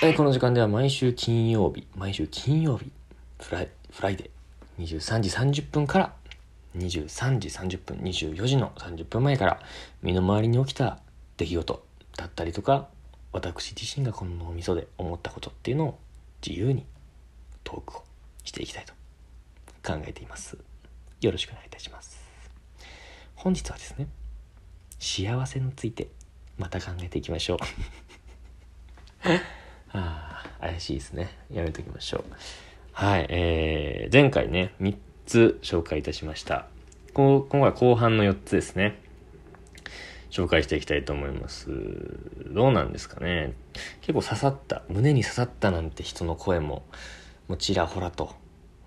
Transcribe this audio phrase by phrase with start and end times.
[0.00, 2.92] えーこの時間では毎週金曜日毎週金曜日
[3.40, 6.14] Fri Friday 23時30分から
[6.76, 9.60] 23時30分24時の30分前から
[10.02, 11.00] 身の回りに起きた
[11.36, 11.84] 出来事
[12.16, 12.86] だったりとか
[13.32, 15.98] 私自身がこの脳みそで思ったことっていうのを
[16.46, 16.86] 自由に
[17.64, 18.04] トークを
[18.44, 18.94] していきたいと
[19.84, 20.56] 考えています。
[21.20, 22.22] よろしくお願いいたします。
[23.34, 24.06] 本日はですね
[25.00, 26.06] 幸せについて
[26.56, 27.58] また考えていきましょう。
[29.92, 31.30] ああ怪しいですね。
[31.50, 32.24] やめときましょう。
[32.92, 36.66] はいえー、前回ね3つ紹介いたしました。
[37.14, 39.00] こう今回後半の4つですね。
[40.30, 41.68] 紹介していきたいと思います。
[42.46, 43.54] どうなんですかね。
[44.02, 46.84] 結構刺さった胸に刺さったなんて人の声も
[47.48, 48.34] もうちらほらと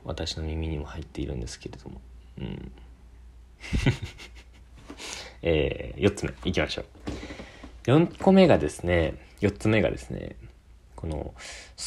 [0.04, 2.02] 私の耳にも入っているんですけれども。
[2.38, 2.72] うん。
[5.44, 6.86] えー、4つ目いきましょう。
[7.86, 10.36] 4個目がですね4つ目がですね
[11.02, 11.34] この好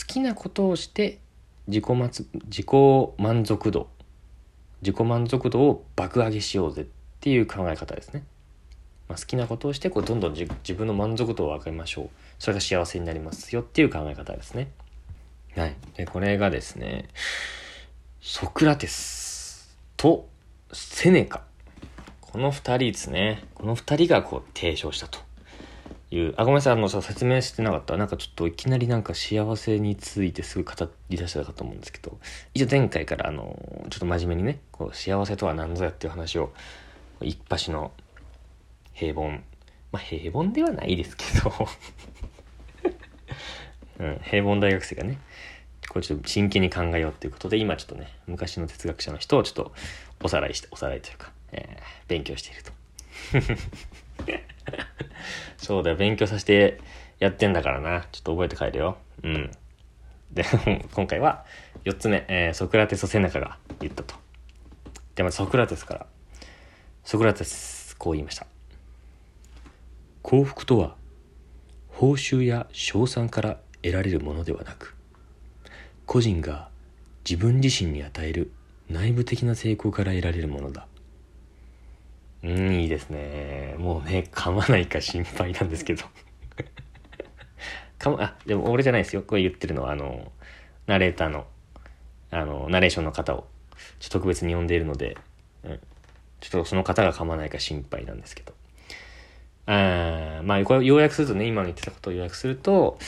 [0.06, 1.20] きなことをして
[1.68, 2.66] 自己まつ自己
[3.16, 3.88] 満足度
[4.82, 6.86] 自己満足度を爆上げしようぜっ
[7.20, 8.24] ていう考え方ですね、
[9.08, 12.10] まあ、好きなことをしてこうどんどん自分の満足度を上げましょう。
[12.38, 14.68] それが幸せになりますよっていう考え方ですね。
[15.56, 15.76] はい。
[15.96, 17.08] でこれがですね
[18.20, 20.28] ソクラテスと
[20.72, 21.44] セネカ。
[22.20, 23.44] この二人ですね。
[23.54, 25.20] この二人がこう提唱したと。
[26.14, 27.96] いう、あ、ごめんなさい、あの、そう説明してなかった。
[27.96, 30.72] なんかちょっといきなりなんか幸せについてすぐ語
[31.08, 32.18] り出したかと思うんですけど、
[32.54, 33.58] 一応前回からあの、
[33.90, 36.52] ちょっと真面目にね、こう、幸せとは何ぞやっていう話を、
[37.20, 37.92] 一発の
[38.92, 39.40] 平凡、ま
[39.94, 41.52] あ平凡ではないですけど、
[44.00, 45.18] うん、平凡大学生がね、
[45.88, 49.72] これちょっと真剣に考えようっていうことで、今ちょっとね、昔の哲学者の人をちょっと
[50.22, 52.72] おさらいして、おさらいというか、えー勉強していると。
[55.56, 56.80] そうだよ、勉強させて
[57.18, 58.06] やってんだからな。
[58.12, 58.98] ちょっと覚えて帰るよ。
[59.22, 59.50] うん。
[60.32, 60.44] で、
[60.92, 61.44] 今回は
[61.84, 64.14] 4つ目、えーソクラテスとセネカが言ったと。
[65.14, 66.06] で、まずソクラテスから。
[67.04, 68.46] ソクラテス、こう言いました。
[70.22, 70.96] 幸福とは、
[71.88, 74.96] 報酬や賞賛から得られるものではなく、
[76.06, 76.70] 個人が
[77.28, 78.50] 自分自身に与える
[78.88, 80.86] 内部的な成功から得られるものだ。
[82.44, 83.74] うん、いいですね。
[83.78, 86.04] もうね、噛まないか心配なんですけど。
[87.98, 89.22] 噛ま、あ、でも俺じゃないですよ。
[89.22, 90.30] これ言ってるのは、あの、
[90.86, 91.46] ナレーターの、
[92.30, 93.46] あの、ナレーションの方を、
[93.98, 95.16] ちょっと特別に呼んでいるので、
[95.64, 95.80] うん。
[96.40, 98.52] ちょっとその方が噛まないか心配なんですけど。
[99.64, 102.98] あまあ、これ要約するとね、今の言ってたことを要約すると、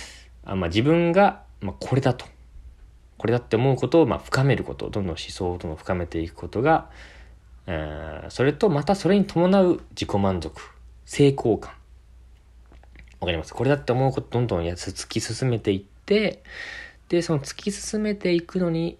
[0.47, 2.25] あまあ、自分が、まあ、これだと。
[3.19, 6.89] これだって思うことを、まあ、深めること、どんどん思想をどんどん深めていくことが、
[7.67, 10.61] えそれとまたそれに伴う自己満足
[11.05, 11.73] 成功感。
[13.21, 13.55] わかります？
[13.55, 16.43] これだって思うことどんどんやつ突き進めていって
[17.09, 18.99] でその突き進めていくのに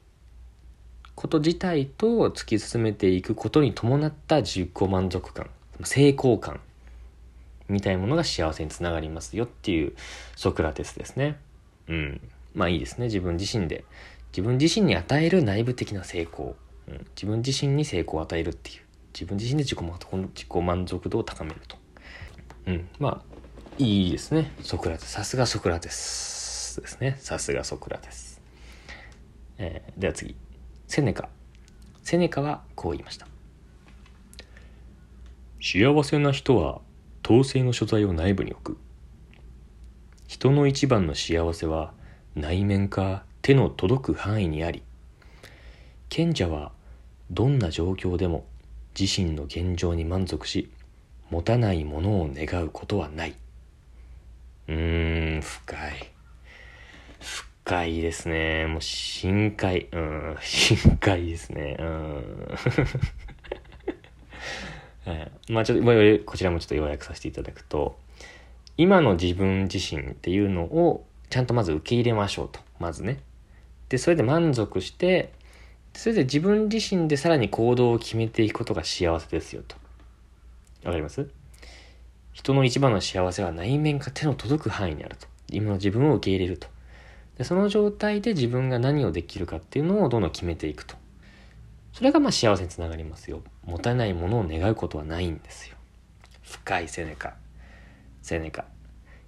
[1.15, 5.49] こと自体と突き進めていくことに伴った自己満足感
[5.83, 6.61] 成功感
[7.69, 9.95] みたいなものが幸せにつながりますよっていう
[10.37, 11.39] ソクラテスですね。
[11.89, 12.21] うん。
[12.55, 13.07] まあいいですね。
[13.07, 13.85] 自分自身で。
[14.33, 16.55] 自分自身に与える内部的な成功。
[16.89, 18.87] うん、自分自身に成功を与えるっていう。
[19.13, 21.77] 自分自身で自己満足自己満足度を高めると。
[22.67, 22.89] うん。
[22.99, 23.37] まあ
[23.79, 24.53] いいですね。
[24.63, 25.11] ソクラテス。
[25.11, 27.17] さすがソクラテスですね。
[27.19, 28.41] さすがソクラテス、
[29.59, 30.37] えーでは次。
[30.87, 31.29] セネカ。
[32.03, 33.27] セネカはこう言いました。
[35.61, 36.81] 幸せな人は
[37.25, 38.79] 統制の所在を内部に置く。
[40.29, 41.95] 人の一番の幸せは
[42.35, 44.83] 内面か手の届く範囲にあり。
[46.09, 46.73] 賢者は
[47.31, 48.45] どんな状況でも
[48.99, 50.71] 自身の現状に満足し
[51.31, 53.35] 持たないものを願うことはない。
[54.69, 56.13] うーん深い。
[57.21, 58.67] 深いですね。
[58.67, 59.89] もう深海。
[59.91, 61.77] うん深海ですね。
[61.81, 62.57] うん。
[65.13, 65.33] はい。
[65.49, 65.85] まあちょっと
[66.25, 67.99] こちらもちょっと要約させていただくと
[68.77, 72.61] 今の自分自身っていうのをちゃんとまず受け入れましょうと。
[72.79, 73.19] まずね。
[73.89, 75.33] でそれで満足して
[75.97, 79.77] それで自分自身でさらに行動を決めていくことが幸せですよと。
[80.85, 81.29] わかります？
[82.33, 85.27] 人の一番の幸せは内面か手の届く範囲にあると。
[85.49, 86.69] 今の自分を受け入れると。
[87.39, 90.97] でその状態で自分が何をできるかっていうのをどんどん決めていくと。
[91.93, 93.43] それがまあ幸せにつながりますよ。
[93.65, 95.77] 持たないものを願うことはないんですよ。
[96.43, 97.35] 深いセネカ。
[98.23, 98.67] セネカ。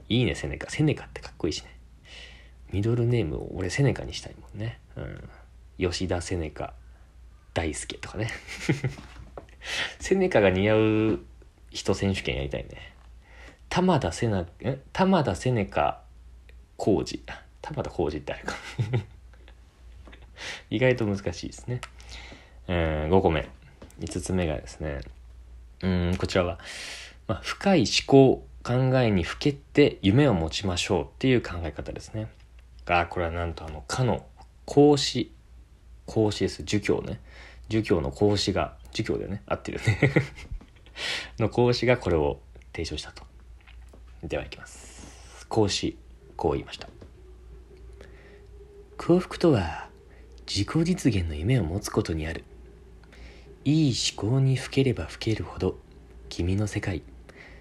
[0.08, 0.70] いいね、セネカ。
[0.70, 1.76] セネカってかっこいいしね。
[2.70, 4.80] ミドルネームを俺セネカにしたいもんね。
[4.96, 5.28] うん。
[5.78, 6.74] 吉田セネカ
[7.54, 8.30] 大輔とかね
[9.98, 10.76] セネカが似合
[11.14, 11.20] う
[11.70, 12.94] 人選手権やりたいね
[13.68, 14.80] 玉田セナえ？
[14.92, 16.02] 玉田セネカ
[16.76, 17.22] 浩二
[17.62, 18.54] 玉田浩二ってあるか
[20.70, 21.80] 意外と難しいですね。
[22.68, 23.48] えー、5個目。
[24.00, 25.00] 5つ目がですね、
[25.82, 26.58] うん、こちらは、
[27.26, 32.28] まあ、深い思考、考えにふけて夢を持ちましょうっていう考え方ですね。
[32.84, 34.24] が、これはなんとあの、かの
[34.64, 35.32] 孔子、
[36.08, 36.62] 孔子です。
[36.64, 37.20] 儒教ね。
[37.68, 39.42] 儒教の孔子が、儒教だよね。
[39.46, 40.10] 合ってるよね
[41.38, 42.40] の孔子がこれを
[42.72, 43.24] 提唱したと。
[44.24, 45.46] ではいきます。
[45.48, 45.96] 孔子、
[46.34, 46.88] こう言いました。
[48.96, 49.90] 幸福とは、
[50.46, 52.42] 自己実現の夢を持つことにある。
[53.66, 55.78] いい思考にふければふけるほど、
[56.30, 57.02] 君の世界、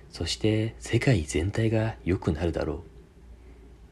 [0.10, 2.86] そして世界全体が良くなるだろ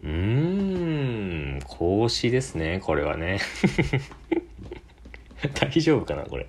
[0.02, 0.07] う。
[0.07, 3.42] うーん、孔子ですね、これはね。
[5.75, 6.48] 大丈夫かな、これ。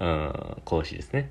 [0.00, 1.30] うん、孔子ですね。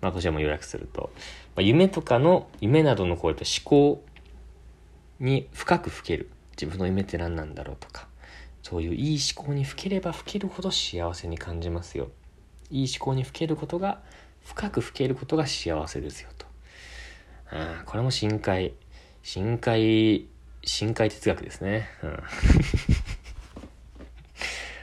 [0.00, 1.12] まあ、こちらも予約すると、
[1.54, 4.02] まあ、夢とかの、夢などのこういった思考
[5.20, 6.28] に深くふける。
[6.60, 8.08] 自分の夢って何なんだろうとか、
[8.64, 12.10] そういういい思考にふければふけるほど幸せに感じますよ。
[12.70, 14.02] いい思考にふけることが、
[14.44, 16.46] 深くふけることが幸せですよと。
[17.50, 18.74] ああこれも深海、
[19.22, 20.26] 深海、
[20.64, 21.88] 深海哲学ですね。
[22.02, 22.10] うん、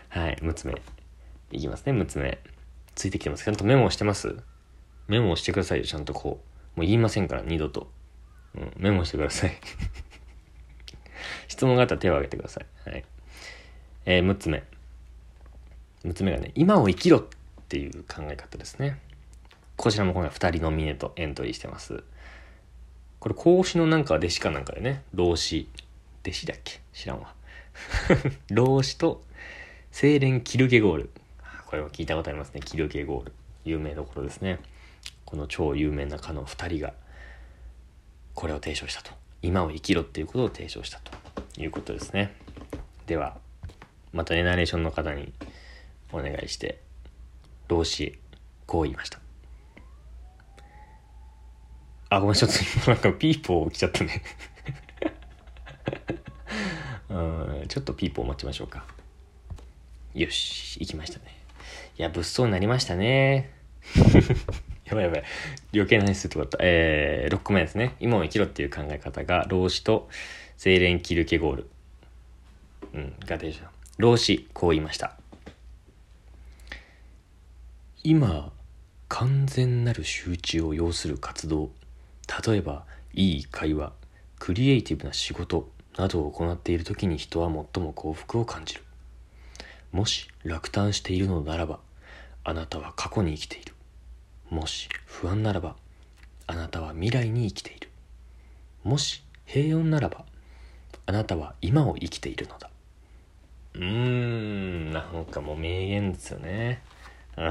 [0.10, 0.94] はい、6つ目。
[1.51, 2.39] いきますね、6つ目。
[2.95, 3.45] ついてきてます。
[3.45, 4.38] ちゃんとメモしてます？
[5.07, 6.42] メモをしてくださいよ、ちゃんとこ
[6.75, 6.80] う。
[6.80, 7.89] もう言いませんから、二度と。
[8.56, 9.51] うん、メモしてください。
[11.47, 12.89] 質問があったら手を挙げてください。
[12.89, 13.06] はい。
[14.06, 14.63] えー、6つ目。
[16.03, 17.24] 6つ目がね、今を生きろっ
[17.68, 19.00] ていう考え方ですね。
[19.75, 22.03] こちらも今回2人ノミネートエントリーしてます。
[23.19, 25.68] これ、孔子のなんか弟子かなんかでね、老子。
[26.21, 26.80] 弟子だっけ？
[26.94, 27.33] 知らんわ。
[28.50, 29.24] 老子と
[29.92, 31.09] 清廉キルゲゴール。
[31.75, 32.62] これは聞いたことありますね。
[32.63, 33.33] キルゲゴール。
[33.66, 34.60] 有名どころですね。
[35.25, 36.94] この超有名な家の2人が
[38.33, 39.12] これを提唱したと。
[39.42, 41.12] 今を生きろっていうことを提唱したと。
[41.57, 42.33] いうことですね。
[43.07, 43.36] では
[44.13, 45.33] またねナレーションの方に
[46.13, 46.81] お願いして
[47.68, 48.18] 老子
[48.66, 49.19] こう言いました。
[52.07, 54.24] あごめんちょっと今なんかピーポー来ちゃったね。
[57.10, 57.13] う
[57.66, 58.86] んちょっとピーポー待ちましょうか。
[60.13, 61.44] よし行きましたね。
[61.97, 63.51] いや物騒になりましたね
[64.86, 65.24] やばいやばい。
[65.74, 66.57] 余計な話するってこと。
[66.62, 67.95] えー、6個目ですね。
[68.00, 70.09] 今を生きろっていう考え方が、老子と
[70.57, 71.69] 精錬キルケゴール。
[72.94, 73.71] うん、が出てた。
[73.97, 75.18] 老子、こう言いました。
[78.03, 78.53] 今、
[79.07, 81.71] 完全なる集中を要する活動。
[82.45, 83.92] 例えば、いい会話、
[84.38, 88.83] クリエイティブな仕事などを行っている時に人は最も幸福を感じる。
[89.92, 91.80] もし落胆しているのならば、
[92.47, 93.74] あなたは過去に生きている。
[94.51, 95.75] もし不安ならば
[96.45, 97.89] あなたは未来に生きている。
[98.83, 100.25] もし平穏ならば
[101.07, 102.69] あなたは今を生きているのだ。
[103.74, 106.83] うーんなんかもう名言ですよね。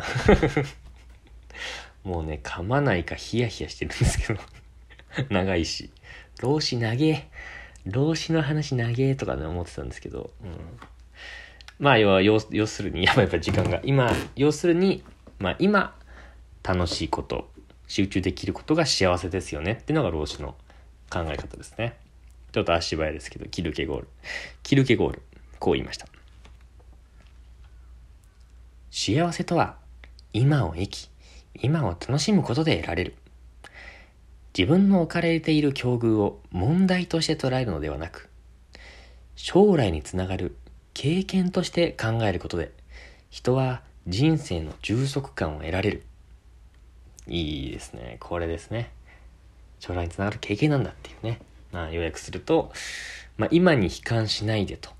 [2.04, 4.40] もうね噛まないかヒヤヒヤしてるんですけど。
[5.28, 5.90] 長いし。
[6.40, 7.28] 老子長え
[7.84, 10.50] 老子の話長えとかね思ってたんですけど、うん、
[11.78, 15.02] まあ要は要するにやっぱやっぱ時間が今要するに
[15.38, 15.94] まあ今
[16.62, 17.50] 楽しいこと、
[17.86, 20.54] 集中できることが幸せですよねっていうのが老子の
[21.10, 21.98] 考え方ですね。
[22.52, 24.08] ちょっと足早ですけど、キルケゴール。
[24.62, 25.22] キルケゴール。
[25.58, 26.06] こう言いました。
[28.90, 29.76] 幸せとは、
[30.32, 31.10] 今を生き、
[31.60, 33.14] 今を楽しむことで得られる。
[34.56, 38.30] 自分の置かれている境遇を問題として捉えるのではなく、
[39.36, 40.56] 将来につながる
[40.94, 42.72] 経験として考えることで、
[43.30, 46.02] 人は人生の充足感を得られる。
[47.26, 48.16] いいですね。
[48.20, 48.90] これですね。
[49.80, 51.40] 将来につながる経験なんだっていうね。
[51.72, 52.72] まあ、要約すると、
[53.36, 54.90] まあ、今に悲観しないでと。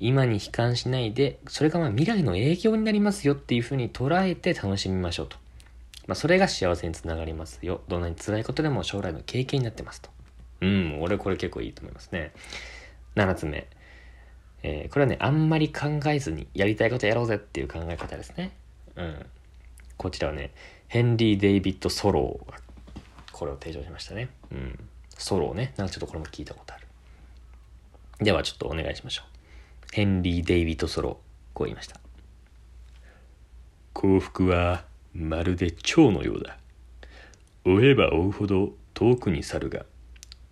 [0.00, 5.36] 今に悲観しないで、それがまあ未来の影響になりますよっていうふうに捉えて楽しみましょうと。
[6.06, 7.80] まあ、それが幸せにつながりますよ。
[7.88, 10.10] どんなに辛いことでも将来の経験になってますと。
[10.60, 12.32] うん、俺これ結構いいと思いますね。
[13.16, 13.68] 7つ目。
[14.66, 18.56] えー、これはね、あんまり考えずにやりたいことやろうぜっていう考え方ですね。
[18.96, 19.26] うん。
[19.98, 20.52] こちらはね、
[20.88, 22.56] ヘンリー・デイビッド・ソローが
[23.30, 24.30] これを提唱しましたね。
[24.50, 24.88] うん。
[25.10, 25.74] ソローね。
[25.76, 26.86] なんかちょっとこれも聞いたことある。
[28.20, 29.94] ではちょっとお願いしましょう。
[29.94, 31.12] ヘンリー・デイビッド・ソロー、
[31.52, 32.00] こう言いました。
[33.92, 36.56] 幸福はまるで蝶のようだ。
[37.66, 39.84] 追えば追うほど遠くに去るが、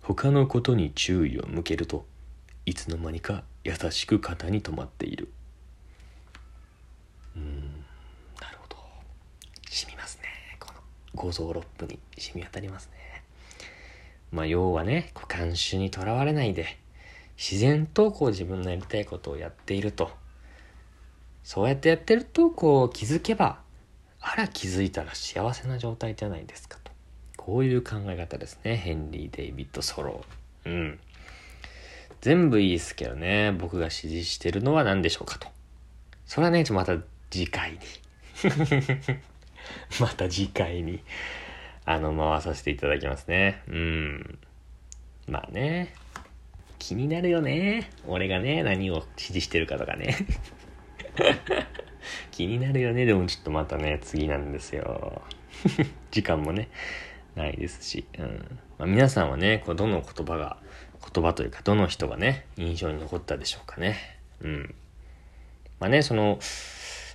[0.03, 2.05] 他のことに注意を向けると
[2.67, 5.31] いつの間にか優しく肩に止まっている
[7.35, 7.85] うん
[8.41, 8.77] なるほど
[9.69, 10.23] 染みますね
[10.59, 10.79] この。
[11.15, 13.23] 五臓六腑に染み渡りますね。
[14.31, 16.77] まあ要はね、慣習にとらわれないで、
[17.37, 20.11] 自然とこう自分のやりたいことをやっていると。
[21.43, 23.59] そうやってやってると、こう気づけば、
[24.21, 26.91] あら気づいたら幸せな状態じゃないですかと。
[27.37, 28.77] こういう考え方ですね。
[28.77, 30.69] ヘンリー・デイビッド・ソロー。
[30.69, 30.99] うん。
[32.23, 35.49] 全部いいですけどね、僕が支持してるのは何でしょうかと。
[36.25, 37.79] それはね、ちょっとまた次回に
[39.99, 41.03] また次回に
[41.83, 43.61] あの、回させていただきますね。
[43.67, 44.39] うん。
[45.27, 45.93] まあね。
[46.79, 47.89] 気になるよね。
[48.07, 50.15] 俺がね、何を指示してるかとかね。
[52.31, 53.05] 気になるよね。
[53.05, 55.21] でもちょっとまたね、次なんですよ。
[56.11, 56.69] 時間もね、
[57.35, 58.05] ないですし。
[58.17, 60.57] うんまあ、皆さんはね、こうどの言葉が、
[61.13, 64.19] 言葉というか、どの人がね、印象に残ったでしょうかね。
[64.41, 64.75] うん。
[65.79, 66.39] まあね、その、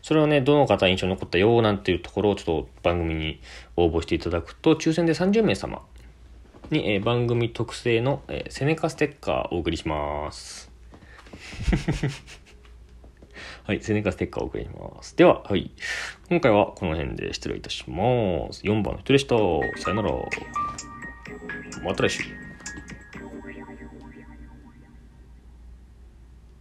[0.03, 3.41] それをね、どの方印象に残ったよなんていうところをちょっと番組に
[3.77, 5.83] 応募していただくと、抽選で30名様
[6.71, 10.71] に、えー、番組特製の、えー、セネカステッカーお送りします。
[13.65, 15.17] はい、セネカステッカーお送りします。
[15.17, 15.71] では、はい。
[16.29, 17.97] 今回はこの辺で失礼いたしま
[18.53, 18.63] す。
[18.63, 19.37] 4番の人でした。
[19.81, 20.11] さよなら。
[21.85, 22.38] また来週。